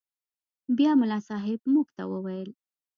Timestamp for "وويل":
2.11-2.49